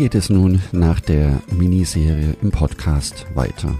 Geht 0.00 0.14
es 0.14 0.30
nun 0.30 0.62
nach 0.72 0.98
der 0.98 1.42
Miniserie 1.50 2.34
im 2.40 2.50
Podcast 2.50 3.26
weiter? 3.34 3.76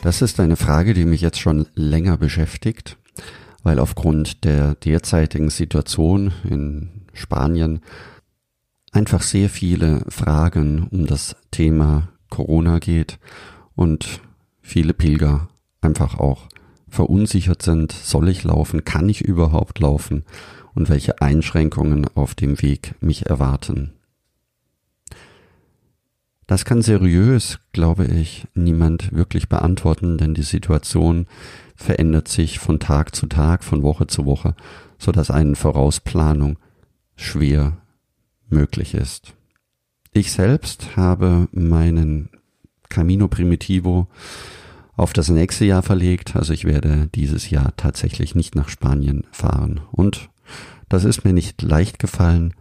Das 0.00 0.22
ist 0.22 0.38
eine 0.38 0.54
Frage, 0.54 0.94
die 0.94 1.04
mich 1.04 1.20
jetzt 1.20 1.40
schon 1.40 1.66
länger 1.74 2.18
beschäftigt, 2.18 2.98
weil 3.64 3.80
aufgrund 3.80 4.44
der 4.44 4.76
derzeitigen 4.76 5.50
Situation 5.50 6.32
in 6.48 6.88
Spanien 7.12 7.80
einfach 8.92 9.22
sehr 9.22 9.50
viele 9.50 10.04
Fragen 10.06 10.86
um 10.92 11.08
das 11.08 11.34
Thema 11.50 12.10
Corona 12.28 12.78
geht 12.78 13.18
und 13.74 14.20
viele 14.62 14.94
Pilger 14.94 15.48
einfach 15.80 16.16
auch 16.16 16.46
verunsichert 16.90 17.62
sind. 17.62 17.92
Soll 17.92 18.28
ich 18.28 18.44
laufen? 18.44 18.84
Kann 18.84 19.08
ich 19.08 19.22
überhaupt 19.22 19.78
laufen? 19.78 20.24
und 20.74 20.88
welche 20.88 21.20
Einschränkungen 21.20 22.06
auf 22.14 22.34
dem 22.34 22.60
Weg 22.62 22.94
mich 23.00 23.26
erwarten. 23.26 23.92
Das 26.46 26.64
kann 26.64 26.82
seriös, 26.82 27.60
glaube 27.72 28.06
ich, 28.06 28.46
niemand 28.54 29.12
wirklich 29.12 29.48
beantworten, 29.48 30.18
denn 30.18 30.34
die 30.34 30.42
Situation 30.42 31.26
verändert 31.76 32.26
sich 32.26 32.58
von 32.58 32.80
Tag 32.80 33.14
zu 33.14 33.26
Tag, 33.26 33.62
von 33.62 33.82
Woche 33.82 34.08
zu 34.08 34.26
Woche, 34.26 34.56
so 34.98 35.12
dass 35.12 35.30
eine 35.30 35.54
Vorausplanung 35.54 36.58
schwer 37.14 37.76
möglich 38.48 38.94
ist. 38.94 39.34
Ich 40.12 40.32
selbst 40.32 40.96
habe 40.96 41.46
meinen 41.52 42.30
Camino 42.88 43.28
Primitivo 43.28 44.08
auf 45.00 45.14
das 45.14 45.30
nächste 45.30 45.64
Jahr 45.64 45.82
verlegt, 45.82 46.36
also 46.36 46.52
ich 46.52 46.66
werde 46.66 47.08
dieses 47.14 47.48
Jahr 47.48 47.74
tatsächlich 47.76 48.34
nicht 48.34 48.54
nach 48.54 48.68
Spanien 48.68 49.26
fahren 49.32 49.80
und 49.92 50.28
das 50.90 51.04
ist 51.04 51.24
mir 51.24 51.32
nicht 51.32 51.62
leicht 51.62 51.98
gefallen, 51.98 52.52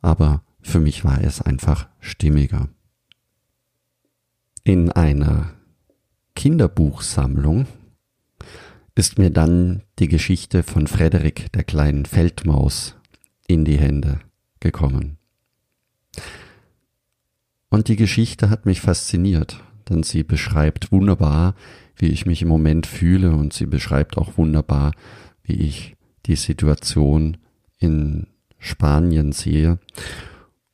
aber 0.00 0.42
für 0.60 0.78
mich 0.78 1.04
war 1.04 1.20
es 1.20 1.42
einfach 1.42 1.88
stimmiger. 1.98 2.68
In 4.62 4.92
einer 4.92 5.54
Kinderbuchsammlung 6.36 7.66
ist 8.94 9.18
mir 9.18 9.30
dann 9.30 9.82
die 9.98 10.08
Geschichte 10.08 10.62
von 10.62 10.86
Frederik 10.86 11.50
der 11.52 11.64
kleinen 11.64 12.04
Feldmaus 12.04 12.94
in 13.48 13.64
die 13.64 13.78
Hände 13.78 14.20
gekommen. 14.60 15.18
Und 17.70 17.88
die 17.88 17.96
Geschichte 17.96 18.50
hat 18.50 18.66
mich 18.66 18.80
fasziniert, 18.80 19.64
denn 19.88 20.04
sie 20.04 20.22
beschreibt 20.22 20.92
wunderbar, 20.92 21.54
wie 21.98 22.06
ich 22.06 22.26
mich 22.26 22.42
im 22.42 22.48
Moment 22.48 22.86
fühle 22.86 23.32
und 23.32 23.52
sie 23.52 23.66
beschreibt 23.66 24.16
auch 24.16 24.38
wunderbar, 24.38 24.92
wie 25.42 25.54
ich 25.54 25.96
die 26.26 26.36
Situation 26.36 27.36
in 27.78 28.26
Spanien 28.58 29.32
sehe. 29.32 29.78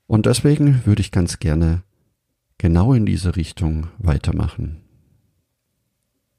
Und 0.07 0.27
deswegen 0.27 0.85
würde 0.85 1.01
ich 1.01 1.11
ganz 1.11 1.39
gerne 1.39 1.83
genau 2.59 2.93
in 2.93 3.07
diese 3.07 3.37
Richtung 3.37 3.89
weitermachen. 3.99 4.81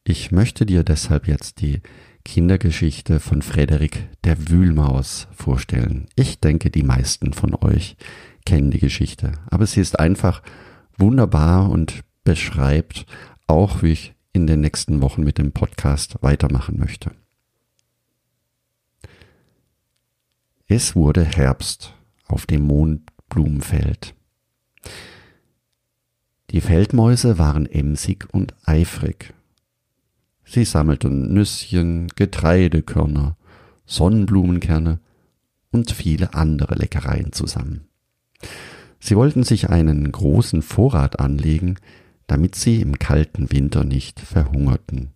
Ich 0.03 0.31
möchte 0.31 0.65
dir 0.65 0.83
deshalb 0.83 1.27
jetzt 1.27 1.61
die 1.61 1.81
Kindergeschichte 2.23 3.19
von 3.19 3.41
Frederik 3.41 4.07
der 4.23 4.49
Wühlmaus 4.49 5.27
vorstellen. 5.31 6.07
Ich 6.15 6.39
denke, 6.39 6.69
die 6.71 6.83
meisten 6.83 7.33
von 7.33 7.55
euch 7.55 7.95
kennen 8.45 8.71
die 8.71 8.79
Geschichte, 8.79 9.33
aber 9.47 9.65
sie 9.65 9.81
ist 9.81 9.99
einfach 9.99 10.41
wunderbar 10.97 11.69
und 11.69 12.03
beschreibt 12.23 13.05
auch, 13.47 13.83
wie 13.83 13.91
ich 13.91 14.14
in 14.35 14.47
den 14.47 14.59
nächsten 14.59 15.01
Wochen 15.01 15.23
mit 15.23 15.37
dem 15.37 15.53
Podcast 15.53 16.17
weitermachen 16.21 16.77
möchte. 16.77 17.11
Es 20.67 20.95
wurde 20.95 21.23
Herbst 21.23 21.93
auf 22.27 22.45
dem 22.45 22.63
Mondblumenfeld. 22.63 24.13
Die 26.51 26.59
Feldmäuse 26.59 27.37
waren 27.37 27.65
emsig 27.65 28.27
und 28.31 28.53
eifrig. 28.65 29.33
Sie 30.43 30.65
sammelten 30.65 31.33
Nüsschen, 31.33 32.09
Getreidekörner, 32.09 33.37
Sonnenblumenkerne 33.85 34.99
und 35.71 35.91
viele 35.91 36.33
andere 36.33 36.75
Leckereien 36.75 37.31
zusammen. 37.31 37.87
Sie 38.99 39.15
wollten 39.15 39.43
sich 39.43 39.69
einen 39.69 40.11
großen 40.11 40.61
Vorrat 40.61 41.19
anlegen, 41.19 41.77
damit 42.27 42.55
sie 42.55 42.81
im 42.81 42.99
kalten 42.99 43.51
Winter 43.51 43.83
nicht 43.83 44.19
verhungerten. 44.19 45.11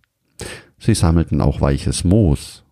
Sie 0.78 0.94
sammelten 0.94 1.40
auch 1.40 1.60
weiches 1.60 2.04
Moos 2.04 2.64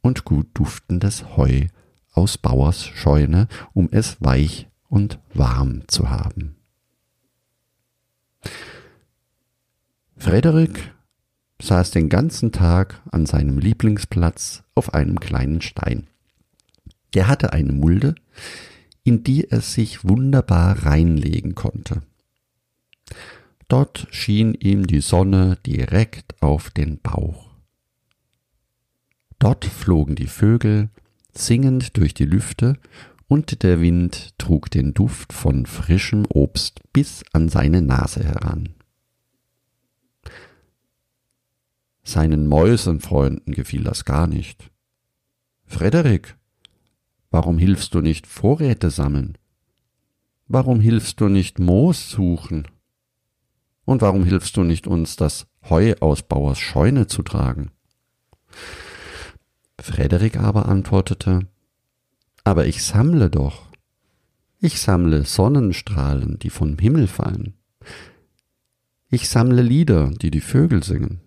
und 0.00 0.24
gut 0.24 0.48
duftendes 0.54 1.36
Heu 1.36 1.66
aus 2.12 2.38
Bauers 2.38 2.84
Scheune, 2.86 3.48
um 3.72 3.88
es 3.90 4.16
weich 4.20 4.68
und 4.88 5.18
warm 5.32 5.82
zu 5.88 6.10
haben. 6.10 6.56
Frederik 10.16 10.94
saß 11.60 11.92
den 11.92 12.08
ganzen 12.08 12.52
Tag 12.52 13.00
an 13.10 13.26
seinem 13.26 13.58
Lieblingsplatz 13.58 14.62
auf 14.74 14.94
einem 14.94 15.20
kleinen 15.20 15.62
Stein. 15.62 16.08
Der 17.14 17.28
hatte 17.28 17.52
eine 17.52 17.72
Mulde, 17.72 18.14
in 19.04 19.24
die 19.24 19.50
er 19.50 19.60
sich 19.60 20.08
wunderbar 20.08 20.84
reinlegen 20.84 21.54
konnte. 21.54 22.02
Dort 23.72 24.06
schien 24.10 24.52
ihm 24.52 24.86
die 24.86 25.00
Sonne 25.00 25.56
direkt 25.64 26.42
auf 26.42 26.68
den 26.68 27.00
Bauch. 27.00 27.48
Dort 29.38 29.64
flogen 29.64 30.14
die 30.14 30.26
Vögel 30.26 30.90
singend 31.32 31.96
durch 31.96 32.12
die 32.12 32.26
Lüfte, 32.26 32.78
und 33.28 33.62
der 33.62 33.80
Wind 33.80 34.34
trug 34.36 34.70
den 34.70 34.92
Duft 34.92 35.32
von 35.32 35.64
frischem 35.64 36.26
Obst 36.28 36.82
bis 36.92 37.24
an 37.32 37.48
seine 37.48 37.80
Nase 37.80 38.22
heran. 38.22 38.74
Seinen 42.02 42.48
Mäusenfreunden 42.48 43.54
gefiel 43.54 43.84
das 43.84 44.04
gar 44.04 44.26
nicht. 44.26 44.70
Frederik, 45.64 46.36
warum 47.30 47.56
hilfst 47.56 47.94
du 47.94 48.02
nicht 48.02 48.26
Vorräte 48.26 48.90
sammeln? 48.90 49.38
Warum 50.46 50.78
hilfst 50.78 51.22
du 51.22 51.30
nicht 51.30 51.58
Moos 51.58 52.10
suchen? 52.10 52.68
Und 53.84 54.02
warum 54.02 54.24
hilfst 54.24 54.56
du 54.56 54.62
nicht 54.62 54.86
uns 54.86 55.16
das 55.16 55.46
Heu 55.68 55.94
aus 56.00 56.22
Bauers 56.22 56.58
Scheune 56.58 57.06
zu 57.06 57.22
tragen? 57.22 57.70
Frederik 59.80 60.36
aber 60.36 60.66
antwortete, 60.66 61.48
aber 62.44 62.66
ich 62.66 62.84
sammle 62.84 63.30
doch. 63.30 63.66
Ich 64.60 64.80
sammle 64.80 65.24
Sonnenstrahlen, 65.24 66.38
die 66.38 66.50
vom 66.50 66.78
Himmel 66.78 67.08
fallen. 67.08 67.54
Ich 69.08 69.28
sammle 69.28 69.62
Lieder, 69.62 70.10
die 70.10 70.30
die 70.30 70.40
Vögel 70.40 70.82
singen. 70.82 71.20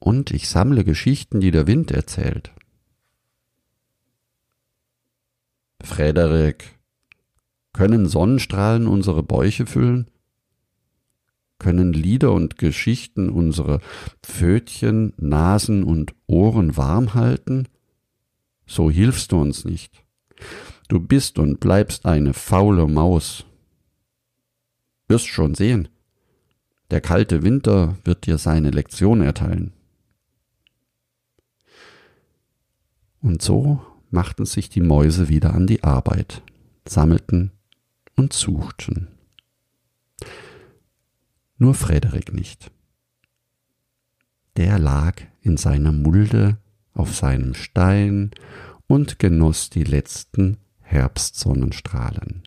Und 0.00 0.32
ich 0.32 0.48
sammle 0.48 0.84
Geschichten, 0.84 1.40
die 1.40 1.50
der 1.50 1.66
Wind 1.66 1.90
erzählt. 1.90 2.52
Frederik, 5.82 6.78
können 7.72 8.08
Sonnenstrahlen 8.08 8.86
unsere 8.86 9.22
Bäuche 9.22 9.66
füllen? 9.66 10.10
Können 11.60 11.92
Lieder 11.92 12.32
und 12.32 12.58
Geschichten 12.58 13.30
unsere 13.30 13.78
Pfötchen, 14.24 15.12
Nasen 15.16 15.84
und 15.84 16.12
Ohren 16.26 16.76
warm 16.76 17.14
halten? 17.14 17.68
So 18.66 18.90
hilfst 18.90 19.30
du 19.30 19.40
uns 19.40 19.64
nicht. 19.64 20.02
Du 20.88 20.98
bist 20.98 21.38
und 21.38 21.60
bleibst 21.60 22.06
eine 22.06 22.34
faule 22.34 22.88
Maus. 22.88 23.44
Wirst 25.06 25.28
schon 25.28 25.54
sehen. 25.54 25.88
Der 26.90 27.00
kalte 27.00 27.44
Winter 27.44 27.96
wird 28.02 28.26
dir 28.26 28.38
seine 28.38 28.70
Lektion 28.70 29.20
erteilen. 29.20 29.72
Und 33.22 33.42
so 33.42 33.80
machten 34.10 34.46
sich 34.46 34.70
die 34.70 34.80
Mäuse 34.80 35.28
wieder 35.28 35.54
an 35.54 35.68
die 35.68 35.84
Arbeit, 35.84 36.42
sammelten 36.84 37.52
und 38.16 38.32
suchten 38.32 39.08
nur 41.60 41.74
Frederik 41.74 42.32
nicht. 42.32 42.72
der 44.56 44.78
lag 44.78 45.22
in 45.42 45.56
seiner 45.56 45.92
Mulde 45.92 46.58
auf 46.92 47.14
seinem 47.14 47.54
Stein 47.54 48.30
und 48.88 49.18
genoss 49.18 49.70
die 49.70 49.84
letzten 49.84 50.58
Herbstsonnenstrahlen. 50.80 52.42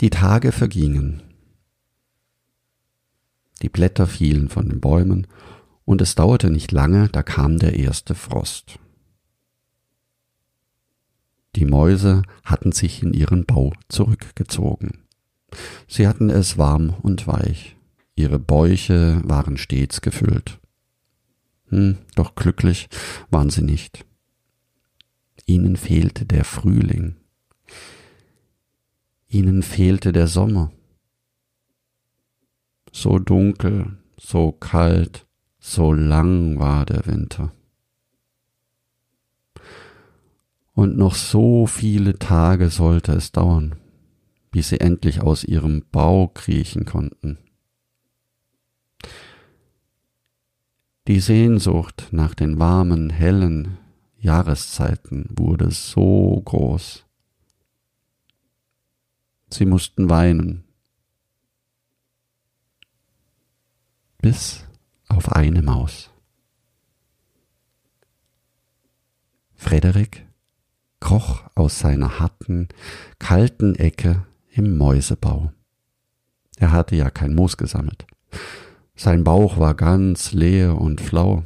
Die 0.00 0.10
Tage 0.10 0.50
vergingen. 0.52 1.22
Die 3.60 3.68
Blätter 3.68 4.06
fielen 4.06 4.48
von 4.48 4.68
den 4.68 4.80
Bäumen, 4.80 5.26
und 5.84 6.00
es 6.00 6.14
dauerte 6.14 6.50
nicht 6.50 6.72
lange, 6.72 7.08
da 7.08 7.22
kam 7.22 7.58
der 7.58 7.74
erste 7.74 8.14
Frost. 8.14 8.78
Die 11.56 11.66
Mäuse 11.66 12.22
hatten 12.44 12.72
sich 12.72 13.02
in 13.02 13.12
ihren 13.12 13.44
Bau 13.44 13.72
zurückgezogen. 13.88 15.02
Sie 15.86 16.08
hatten 16.08 16.30
es 16.30 16.56
warm 16.56 16.94
und 17.02 17.26
weich. 17.26 17.76
Ihre 18.14 18.38
Bäuche 18.38 19.20
waren 19.24 19.56
stets 19.56 20.00
gefüllt. 20.00 20.60
Hm, 21.68 21.98
doch 22.14 22.34
glücklich 22.34 22.88
waren 23.30 23.50
sie 23.50 23.62
nicht. 23.62 24.04
Ihnen 25.46 25.76
fehlte 25.76 26.24
der 26.24 26.44
Frühling. 26.44 27.16
Ihnen 29.28 29.62
fehlte 29.62 30.12
der 30.12 30.26
Sommer. 30.26 30.72
So 32.92 33.18
dunkel, 33.18 33.96
so 34.18 34.52
kalt, 34.52 35.26
so 35.58 35.92
lang 35.92 36.58
war 36.58 36.84
der 36.84 37.06
Winter. 37.06 37.52
Und 40.74 40.96
noch 40.96 41.14
so 41.14 41.66
viele 41.66 42.18
Tage 42.18 42.70
sollte 42.70 43.12
es 43.12 43.32
dauern, 43.32 43.76
bis 44.50 44.70
sie 44.70 44.80
endlich 44.80 45.20
aus 45.20 45.44
ihrem 45.44 45.84
Bau 45.92 46.28
kriechen 46.28 46.86
konnten. 46.86 47.38
Die 51.08 51.20
Sehnsucht 51.20 52.08
nach 52.12 52.34
den 52.34 52.58
warmen, 52.58 53.10
hellen 53.10 53.76
Jahreszeiten 54.18 55.26
wurde 55.30 55.70
so 55.72 56.40
groß. 56.44 57.04
Sie 59.50 59.66
mussten 59.66 60.08
weinen, 60.08 60.64
bis 64.18 64.64
auf 65.08 65.32
eine 65.32 65.60
Maus. 65.60 66.10
Frederik 69.54 70.24
kroch 71.02 71.42
aus 71.54 71.80
seiner 71.80 72.20
harten, 72.20 72.68
kalten 73.18 73.74
Ecke 73.74 74.24
im 74.52 74.78
Mäusebau. 74.78 75.52
Er 76.56 76.70
hatte 76.70 76.96
ja 76.96 77.10
kein 77.10 77.34
Moos 77.34 77.56
gesammelt. 77.56 78.06
Sein 78.94 79.24
Bauch 79.24 79.58
war 79.58 79.74
ganz 79.74 80.32
leer 80.32 80.80
und 80.80 81.00
flau. 81.00 81.42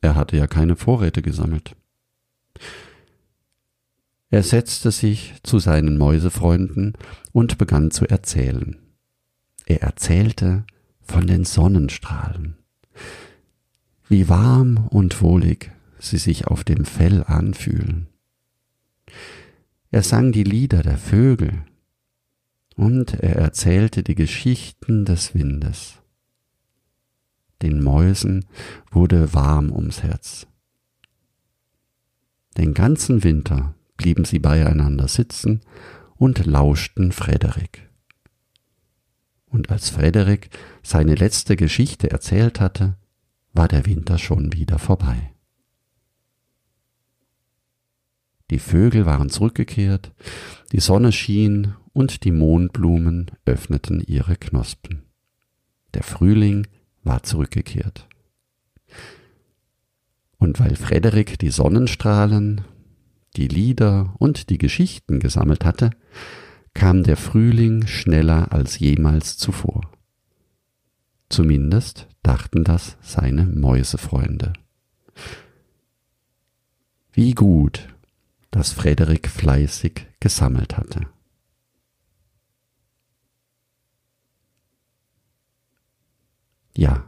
Er 0.00 0.14
hatte 0.14 0.36
ja 0.36 0.46
keine 0.46 0.76
Vorräte 0.76 1.20
gesammelt. 1.20 1.76
Er 4.30 4.42
setzte 4.42 4.90
sich 4.90 5.34
zu 5.42 5.58
seinen 5.58 5.98
Mäusefreunden 5.98 6.94
und 7.32 7.58
begann 7.58 7.90
zu 7.90 8.06
erzählen. 8.06 8.78
Er 9.66 9.82
erzählte 9.82 10.64
von 11.02 11.26
den 11.26 11.44
Sonnenstrahlen, 11.44 12.56
wie 14.08 14.30
warm 14.30 14.86
und 14.88 15.20
wohlig 15.20 15.70
sie 15.98 16.18
sich 16.18 16.46
auf 16.46 16.64
dem 16.64 16.86
Fell 16.86 17.22
anfühlen, 17.24 18.08
er 19.90 20.02
sang 20.02 20.32
die 20.32 20.44
Lieder 20.44 20.82
der 20.82 20.98
Vögel 20.98 21.64
und 22.76 23.14
er 23.14 23.36
erzählte 23.36 24.02
die 24.02 24.14
Geschichten 24.14 25.04
des 25.04 25.34
Windes. 25.34 26.02
Den 27.60 27.82
Mäusen 27.82 28.46
wurde 28.90 29.34
warm 29.34 29.70
ums 29.70 30.02
Herz. 30.02 30.46
Den 32.56 32.74
ganzen 32.74 33.22
Winter 33.24 33.74
blieben 33.96 34.24
sie 34.24 34.38
beieinander 34.38 35.08
sitzen 35.08 35.60
und 36.16 36.44
lauschten 36.44 37.12
Frederik. 37.12 37.88
Und 39.46 39.70
als 39.70 39.90
Frederik 39.90 40.50
seine 40.82 41.14
letzte 41.14 41.56
Geschichte 41.56 42.10
erzählt 42.10 42.60
hatte, 42.60 42.96
war 43.52 43.68
der 43.68 43.86
Winter 43.86 44.18
schon 44.18 44.52
wieder 44.52 44.78
vorbei. 44.78 45.32
Die 48.52 48.58
Vögel 48.58 49.06
waren 49.06 49.30
zurückgekehrt, 49.30 50.12
die 50.72 50.80
Sonne 50.80 51.10
schien 51.10 51.74
und 51.94 52.22
die 52.22 52.32
Mohnblumen 52.32 53.30
öffneten 53.46 54.02
ihre 54.02 54.36
Knospen. 54.36 55.04
Der 55.94 56.02
Frühling 56.02 56.66
war 57.02 57.22
zurückgekehrt. 57.22 58.06
Und 60.36 60.60
weil 60.60 60.76
Frederik 60.76 61.38
die 61.38 61.48
Sonnenstrahlen, 61.48 62.60
die 63.38 63.48
Lieder 63.48 64.14
und 64.18 64.50
die 64.50 64.58
Geschichten 64.58 65.18
gesammelt 65.18 65.64
hatte, 65.64 65.88
kam 66.74 67.04
der 67.04 67.16
Frühling 67.16 67.86
schneller 67.86 68.52
als 68.52 68.78
jemals 68.78 69.38
zuvor. 69.38 69.80
Zumindest 71.30 72.06
dachten 72.22 72.64
das 72.64 72.98
seine 73.00 73.46
Mäusefreunde. 73.46 74.52
Wie 77.14 77.32
gut, 77.32 77.88
das 78.52 78.70
Frederik 78.70 79.28
fleißig 79.28 80.06
gesammelt 80.20 80.76
hatte. 80.76 81.08
Ja, 86.76 87.04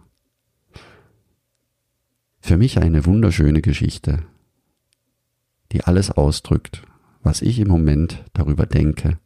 für 2.41 2.57
mich 2.59 2.79
eine 2.79 3.07
wunderschöne 3.07 3.63
Geschichte, 3.63 4.27
die 5.73 5.85
alles 5.85 6.11
ausdrückt, 6.11 6.83
was 7.23 7.41
ich 7.41 7.59
im 7.59 7.69
Moment 7.69 8.25
darüber 8.33 8.67
denke, 8.67 9.19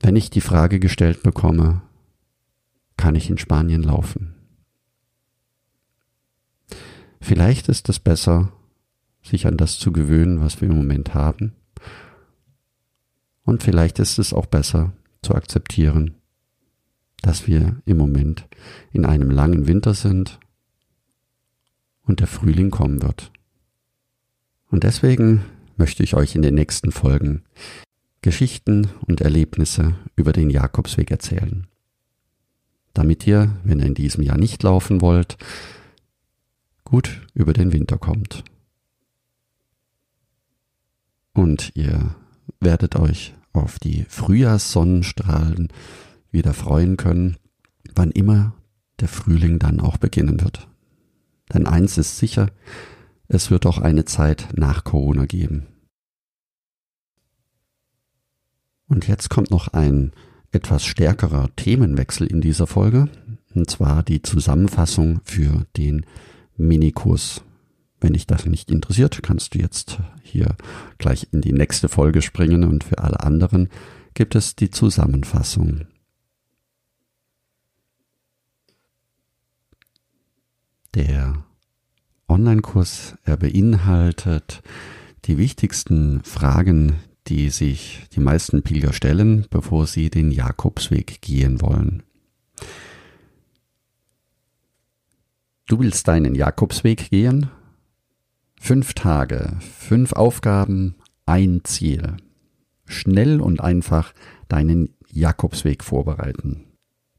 wenn 0.00 0.16
ich 0.16 0.30
die 0.30 0.40
Frage 0.40 0.80
gestellt 0.80 1.22
bekomme, 1.22 1.82
kann 2.96 3.14
ich 3.14 3.28
in 3.28 3.38
Spanien 3.38 3.82
laufen? 3.82 4.34
Vielleicht 7.20 7.68
ist 7.68 7.88
es 7.88 7.98
besser, 7.98 8.52
sich 9.22 9.46
an 9.46 9.56
das 9.56 9.78
zu 9.78 9.92
gewöhnen, 9.92 10.40
was 10.40 10.60
wir 10.60 10.68
im 10.68 10.76
Moment 10.76 11.14
haben. 11.14 11.52
Und 13.44 13.62
vielleicht 13.62 13.98
ist 13.98 14.18
es 14.18 14.32
auch 14.32 14.46
besser 14.46 14.92
zu 15.22 15.34
akzeptieren, 15.34 16.14
dass 17.22 17.46
wir 17.46 17.80
im 17.84 17.98
Moment 17.98 18.46
in 18.92 19.04
einem 19.04 19.30
langen 19.30 19.66
Winter 19.66 19.94
sind 19.94 20.38
und 22.02 22.20
der 22.20 22.26
Frühling 22.26 22.70
kommen 22.70 23.02
wird. 23.02 23.30
Und 24.68 24.84
deswegen 24.84 25.44
möchte 25.76 26.02
ich 26.02 26.14
euch 26.14 26.34
in 26.34 26.42
den 26.42 26.54
nächsten 26.54 26.92
Folgen 26.92 27.42
Geschichten 28.22 28.88
und 29.06 29.20
Erlebnisse 29.20 29.96
über 30.14 30.32
den 30.32 30.50
Jakobsweg 30.50 31.10
erzählen. 31.10 31.66
Damit 32.92 33.26
ihr, 33.26 33.56
wenn 33.64 33.80
ihr 33.80 33.86
in 33.86 33.94
diesem 33.94 34.22
Jahr 34.22 34.38
nicht 34.38 34.62
laufen 34.62 35.00
wollt, 35.00 35.36
gut 36.84 37.26
über 37.34 37.52
den 37.52 37.72
Winter 37.72 37.98
kommt 37.98 38.44
und 41.40 41.72
ihr 41.74 42.14
werdet 42.60 42.96
euch 42.96 43.34
auf 43.54 43.78
die 43.78 44.04
Frühjahrssonnenstrahlen 44.10 45.68
wieder 46.30 46.52
freuen 46.52 46.98
können, 46.98 47.38
wann 47.94 48.10
immer 48.10 48.52
der 49.00 49.08
Frühling 49.08 49.58
dann 49.58 49.80
auch 49.80 49.96
beginnen 49.96 50.42
wird. 50.42 50.68
Denn 51.54 51.66
eins 51.66 51.96
ist 51.96 52.18
sicher, 52.18 52.48
es 53.26 53.50
wird 53.50 53.64
auch 53.64 53.78
eine 53.78 54.04
Zeit 54.04 54.48
nach 54.54 54.84
Corona 54.84 55.24
geben. 55.24 55.66
Und 58.86 59.08
jetzt 59.08 59.30
kommt 59.30 59.50
noch 59.50 59.68
ein 59.68 60.12
etwas 60.52 60.84
stärkerer 60.84 61.48
Themenwechsel 61.56 62.26
in 62.26 62.42
dieser 62.42 62.66
Folge, 62.66 63.08
und 63.54 63.70
zwar 63.70 64.02
die 64.02 64.20
Zusammenfassung 64.20 65.20
für 65.24 65.64
den 65.78 66.04
Minikurs 66.58 67.42
wenn 68.00 68.14
dich 68.14 68.26
das 68.26 68.46
nicht 68.46 68.70
interessiert, 68.70 69.22
kannst 69.22 69.54
du 69.54 69.58
jetzt 69.58 69.98
hier 70.22 70.56
gleich 70.98 71.28
in 71.32 71.40
die 71.40 71.52
nächste 71.52 71.88
Folge 71.88 72.22
springen 72.22 72.64
und 72.64 72.84
für 72.84 72.98
alle 72.98 73.20
anderen 73.20 73.68
gibt 74.14 74.34
es 74.34 74.56
die 74.56 74.70
Zusammenfassung. 74.70 75.86
Der 80.94 81.44
Online-Kurs, 82.28 83.16
er 83.24 83.36
beinhaltet 83.36 84.62
die 85.26 85.38
wichtigsten 85.38 86.22
Fragen, 86.24 86.96
die 87.28 87.50
sich 87.50 88.06
die 88.12 88.20
meisten 88.20 88.62
Pilger 88.62 88.92
stellen, 88.92 89.46
bevor 89.50 89.86
sie 89.86 90.10
den 90.10 90.32
Jakobsweg 90.32 91.20
gehen 91.20 91.60
wollen. 91.60 92.02
Du 95.66 95.78
willst 95.78 96.08
deinen 96.08 96.34
Jakobsweg 96.34 97.10
gehen? 97.10 97.50
Fünf 98.62 98.92
Tage, 98.92 99.56
fünf 99.58 100.12
Aufgaben, 100.12 100.94
ein 101.26 101.62
Ziel. 101.64 102.18
Schnell 102.84 103.40
und 103.40 103.60
einfach 103.60 104.12
deinen 104.48 104.94
Jakobsweg 105.10 105.82
vorbereiten. 105.82 106.66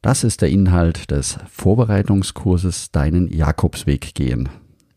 Das 0.01 0.24
ist 0.24 0.41
der 0.43 0.50
Inhalt 0.50 1.12
des 1.12 1.39
Vorbereitungskurses 1.51 2.91
Deinen 2.91 3.27
Jakobsweg 3.27 4.13
gehen, 4.13 4.50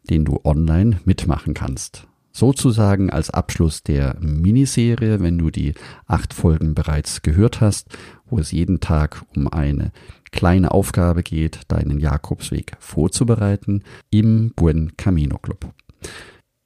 den 0.09 0.25
du 0.25 0.39
online 0.45 1.01
mitmachen 1.05 1.55
kannst. 1.55 2.07
Sozusagen 2.31 3.11
als 3.11 3.31
Abschluss 3.31 3.83
der 3.83 4.17
Miniserie, 4.21 5.21
wenn 5.21 5.39
du 5.39 5.51
die 5.51 5.75
acht 6.07 6.35
Folgen 6.35 6.75
bereits 6.75 7.23
gehört 7.23 7.63
hast, 7.63 7.89
wo 8.27 8.39
es 8.39 8.53
jeden 8.53 8.79
Tag 8.79 9.25
um 9.35 9.49
eine 9.49 9.93
kleine 10.31 10.71
Aufgabe 10.71 11.23
geht, 11.25 11.63
deinen 11.69 11.99
Jakobsweg 11.99 12.77
vorzubereiten 12.79 13.83
im 14.11 14.53
Buen 14.55 14.97
Camino 14.97 15.39
Club. 15.39 15.75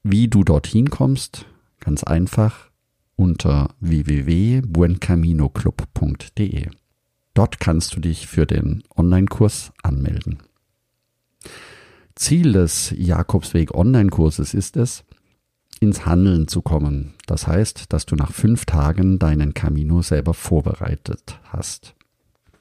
Wie 0.02 0.28
du 0.28 0.44
dorthin 0.44 0.90
kommst, 0.90 1.46
ganz 1.80 2.04
einfach 2.04 2.70
unter 3.16 3.74
www.buencaminoclub.de. 3.80 6.68
Dort 7.34 7.60
kannst 7.60 7.96
du 7.96 8.00
dich 8.00 8.26
für 8.26 8.46
den 8.46 8.82
Online-Kurs 8.96 9.72
anmelden. 9.82 10.38
Ziel 12.14 12.52
des 12.52 12.94
Jakobsweg 12.96 13.74
Online-Kurses 13.74 14.54
ist 14.54 14.76
es, 14.76 15.04
ins 15.80 16.06
Handeln 16.06 16.48
zu 16.48 16.62
kommen. 16.62 17.14
Das 17.26 17.46
heißt, 17.46 17.92
dass 17.92 18.06
du 18.06 18.16
nach 18.16 18.32
fünf 18.32 18.64
Tagen 18.64 19.18
deinen 19.18 19.54
Camino 19.54 20.02
selber 20.02 20.34
vorbereitet 20.34 21.40
hast. 21.44 21.94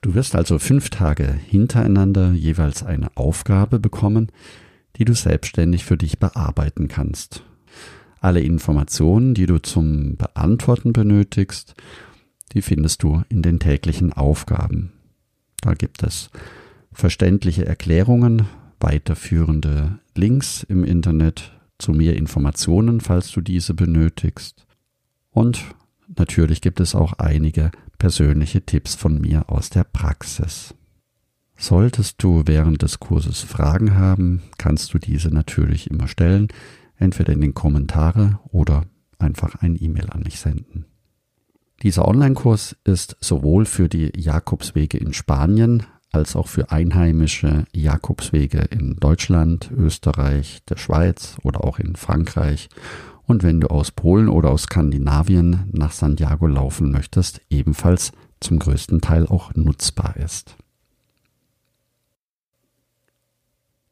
Du 0.02 0.14
wirst 0.14 0.36
also 0.36 0.60
fünf 0.60 0.90
Tage 0.90 1.26
hintereinander 1.26 2.32
jeweils 2.32 2.84
eine 2.84 3.10
Aufgabe 3.16 3.80
bekommen, 3.80 4.32
die 4.98 5.06
du 5.06 5.14
selbstständig 5.14 5.86
für 5.86 5.98
dich 5.98 6.20
bearbeiten 6.20 6.88
kannst. 6.88 7.44
Alle 8.20 8.42
Informationen, 8.42 9.34
die 9.34 9.46
du 9.46 9.60
zum 9.60 10.18
Beantworten 10.18 10.94
benötigst, 10.94 11.76
die 12.54 12.62
findest 12.62 13.04
du 13.04 13.24
in 13.30 13.42
den 13.42 13.60
täglichen 13.60 14.14
Aufgaben. 14.14 14.92
Da 15.62 15.74
gibt 15.74 16.04
es 16.04 16.30
verständliche 16.92 17.66
Erklärungen, 17.66 18.48
weiterführende 18.80 20.00
Links 20.16 20.64
im 20.64 20.84
Internet 20.84 21.52
zu 21.78 21.92
mehr 21.92 22.16
Informationen, 22.16 23.02
falls 23.02 23.32
du 23.32 23.42
diese 23.42 23.74
benötigst. 23.74 24.66
Und 25.32 25.64
natürlich 26.16 26.62
gibt 26.62 26.80
es 26.80 26.96
auch 26.96 27.14
einige 27.14 27.72
persönliche 28.00 28.66
Tipps 28.66 28.96
von 28.96 29.20
mir 29.20 29.50
aus 29.50 29.70
der 29.70 29.84
Praxis. 29.84 30.74
Solltest 31.58 32.22
du 32.22 32.44
während 32.46 32.84
des 32.84 33.00
Kurses 33.00 33.42
Fragen 33.42 33.96
haben, 33.96 34.44
kannst 34.60 34.94
du 34.94 35.00
diese 35.00 35.30
natürlich 35.30 35.90
immer 35.90 36.08
stellen, 36.08 36.50
entweder 36.98 37.34
in 37.34 37.42
den 37.42 37.56
Kommentare 37.56 38.40
oder 38.50 38.86
einfach 39.18 39.56
ein 39.56 39.76
E-Mail 39.80 40.12
an 40.12 40.22
mich 40.22 40.40
senden. 40.40 40.86
Dieser 41.82 42.08
Online-Kurs 42.08 42.76
ist 42.84 43.18
sowohl 43.20 43.66
für 43.66 43.90
die 43.90 44.12
Jakobswege 44.16 44.98
in 44.98 45.14
Spanien 45.14 45.84
als 46.12 46.36
auch 46.36 46.48
für 46.48 46.72
einheimische 46.72 47.66
Jakobswege 47.74 48.60
in 48.60 48.96
Deutschland, 48.96 49.72
Österreich, 49.76 50.60
der 50.70 50.78
Schweiz 50.78 51.38
oder 51.44 51.64
auch 51.64 51.80
in 51.80 51.96
Frankreich 51.96 52.70
und 53.24 53.44
wenn 53.44 53.60
du 53.60 53.68
aus 53.68 53.92
Polen 53.92 54.30
oder 54.30 54.52
aus 54.52 54.64
Skandinavien 54.64 55.70
nach 55.72 55.92
Santiago 55.92 56.48
laufen 56.48 56.92
möchtest, 56.92 57.42
ebenfalls 57.50 58.12
zum 58.40 58.58
größten 58.58 59.02
Teil 59.02 59.28
auch 59.28 59.54
nutzbar 59.54 60.16
ist. 60.18 60.56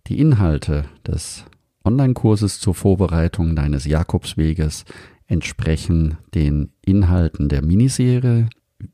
Die 0.08 0.20
Inhalte 0.20 0.86
des 1.06 1.46
Online-Kurses 1.84 2.60
zur 2.60 2.76
Vorbereitung 2.76 3.56
deines 3.56 3.86
Jakobsweges 3.86 4.86
entsprechen 5.28 6.18
den 6.36 6.70
Inhalten 6.86 7.50
der 7.50 7.64
Miniserie. 7.64 8.50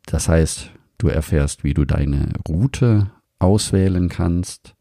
Das 0.06 0.30
heißt, 0.30 0.72
du 0.98 1.10
erfährst, 1.10 1.66
wie 1.66 1.74
du 1.74 1.84
deine 1.84 2.30
Route 2.48 3.12
auswählen 3.40 4.08
kannst, 4.08 4.76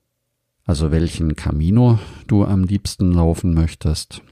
also 0.64 0.92
welchen 0.92 1.34
Camino 1.34 1.99
du 2.28 2.44
am 2.44 2.62
liebsten 2.62 3.10
laufen 3.10 3.52
möchtest. 3.52 4.22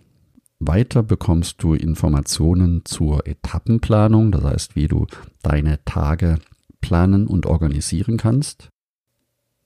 Weiter 0.61 1.03
bekommst 1.03 1.63
du 1.63 1.75
Informationen 1.75 2.83
zur 2.85 3.27
Etappenplanung, 3.27 4.31
das 4.31 4.45
heißt, 4.45 4.77
wie 4.77 4.87
du 4.87 5.07
deine 5.43 5.85
Tage 5.85 6.39
planen 6.81 7.27
und 7.27 7.47
organisieren 7.47 8.17
kannst. 8.17 8.69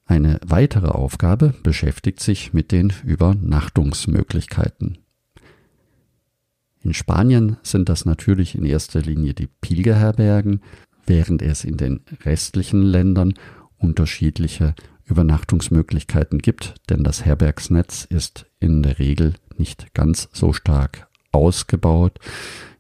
Eine 0.05 0.41
weitere 0.45 0.89
Aufgabe 0.89 1.55
beschäftigt 1.63 2.21
sich 2.21 2.53
mit 2.53 2.73
den 2.73 2.93
Übernachtungsmöglichkeiten. 3.05 4.99
In 6.81 6.95
Spanien 6.95 7.59
sind 7.63 7.89
das 7.89 8.05
natürlich 8.05 8.57
in 8.57 8.65
erster 8.65 9.01
Linie 9.01 9.35
die 9.35 9.47
Pilgerherbergen, 9.47 10.61
während 11.07 11.43
es 11.43 11.65
in 11.65 11.77
den 11.77 12.01
restlichen 12.25 12.83
Ländern 12.83 13.35
unterschiedliche 13.79 14.75
Übernachtungsmöglichkeiten 15.05 16.39
gibt, 16.39 16.75
denn 16.89 17.05
das 17.05 17.25
Herbergsnetz 17.25 18.05
ist 18.05 18.47
in 18.61 18.83
der 18.83 18.99
Regel 18.99 19.35
nicht 19.57 19.95
ganz 19.95 20.29
so 20.33 20.53
stark 20.53 21.09
ausgebaut 21.31 22.19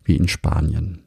wie 0.04 0.16
in 0.16 0.28
Spanien. 0.28 1.01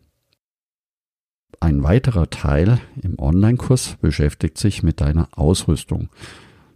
Ein 1.60 1.84
weiterer 1.84 2.30
Teil 2.30 2.80
im 3.02 3.18
Online-Kurs 3.20 3.98
beschäftigt 4.02 4.58
sich 4.58 4.84
mit 4.84 5.02
deiner 5.02 5.30
Ausrüstung. 5.32 6.10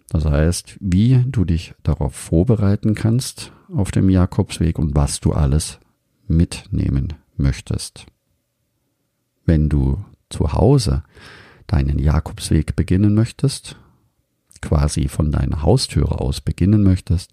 Das 0.09 0.25
heißt, 0.25 0.77
wie 0.79 1.23
du 1.27 1.45
dich 1.45 1.75
darauf 1.83 2.15
vorbereiten 2.15 2.95
kannst 2.95 3.51
auf 3.73 3.91
dem 3.91 4.09
Jakobsweg 4.09 4.79
und 4.79 4.95
was 4.95 5.19
du 5.19 5.33
alles 5.33 5.79
mitnehmen 6.27 7.13
möchtest. 7.37 8.05
Wenn 9.45 9.69
du 9.69 10.03
zu 10.29 10.53
Hause 10.53 11.03
deinen 11.67 11.99
Jakobsweg 11.99 12.75
beginnen 12.75 13.13
möchtest, 13.13 13.75
quasi 14.61 15.07
von 15.07 15.31
deiner 15.31 15.61
Haustüre 15.63 16.19
aus 16.19 16.41
beginnen 16.41 16.83
möchtest, 16.83 17.31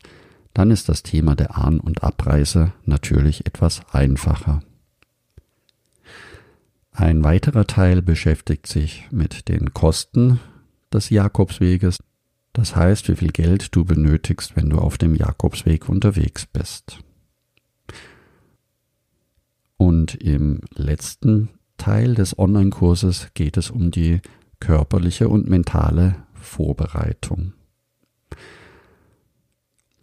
dann 0.55 0.71
ist 0.71 0.89
das 0.89 1.03
Thema 1.03 1.35
der 1.35 1.57
An- 1.57 1.81
und 1.81 2.03
Abreise 2.03 2.73
natürlich 2.85 3.47
etwas 3.47 3.83
einfacher. 3.93 4.63
Ein 6.99 7.23
weiterer 7.25 7.67
Teil 7.67 8.01
beschäftigt 8.01 8.67
sich 8.67 9.07
mit 9.11 9.49
den 9.49 9.75
Kosten 9.75 10.41
des 10.91 11.11
Jakobsweges, 11.11 11.99
das 12.55 12.75
heißt, 12.75 13.11
wie 13.11 13.17
viel 13.17 13.33
Geld 13.33 13.77
du 13.77 13.85
benötigst, 13.85 14.57
wenn 14.57 14.71
du 14.71 14.79
auf 14.79 14.97
dem 14.97 15.15
Jakobsweg 15.15 15.91
unterwegs 15.91 16.47
bist. 16.47 17.01
Und 19.77 20.15
im 20.15 20.63
letzten 20.75 21.51
Teil 21.77 22.15
des 22.15 22.39
Online-Kurses 22.39 23.29
geht 23.35 23.59
es 23.59 23.71
um 23.71 23.91
die 23.91 24.23
körperliche 24.59 25.29
und 25.29 25.51
mentale 25.51 26.17
Vorbereitung. 26.33 27.53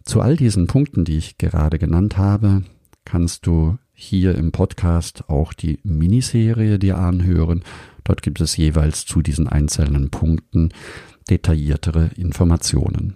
Zu 0.04 0.20
all 0.20 0.36
diesen 0.36 0.68
Punkten, 0.68 1.04
die 1.04 1.18
ich 1.18 1.38
gerade 1.38 1.80
genannt 1.80 2.18
habe, 2.18 2.62
kannst 3.04 3.48
du 3.48 3.78
hier 3.94 4.34
im 4.34 4.52
Podcast 4.52 5.28
auch 5.28 5.52
die 5.52 5.78
Miniserie 5.84 6.78
dir 6.78 6.98
anhören. 6.98 7.62
Dort 8.02 8.22
gibt 8.22 8.40
es 8.40 8.56
jeweils 8.56 9.06
zu 9.06 9.22
diesen 9.22 9.48
einzelnen 9.48 10.10
Punkten 10.10 10.70
detailliertere 11.30 12.10
Informationen. 12.16 13.14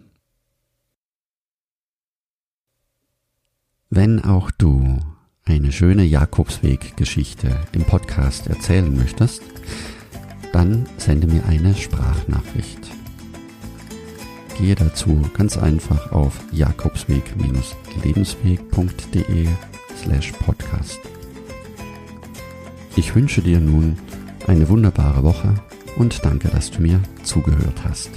Wenn 3.90 4.24
auch 4.24 4.50
du 4.50 4.98
eine 5.44 5.72
schöne 5.72 6.04
Jakobsweg-Geschichte 6.04 7.54
im 7.72 7.84
Podcast 7.84 8.46
erzählen 8.46 8.96
möchtest, 8.96 9.42
dann 10.52 10.86
sende 10.96 11.26
mir 11.26 11.44
eine 11.46 11.74
Sprachnachricht. 11.74 12.90
Gehe 14.58 14.74
dazu 14.74 15.22
ganz 15.34 15.56
einfach 15.56 16.12
auf 16.12 16.38
jakobsweg-lebensweg.de 16.52 19.48
slash 20.02 20.32
podcast. 20.32 21.00
Ich 22.96 23.14
wünsche 23.14 23.42
dir 23.42 23.60
nun 23.60 23.96
eine 24.46 24.68
wunderbare 24.68 25.22
Woche 25.22 25.54
und 25.96 26.24
danke, 26.24 26.48
dass 26.48 26.70
du 26.70 26.80
mir 26.82 27.00
zugehört 27.22 27.82
hast. 27.84 28.10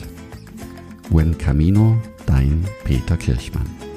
Buen 1.10 1.38
Camino, 1.38 1.98
dein 2.26 2.66
Peter 2.84 3.18
Kirchmann. 3.18 3.91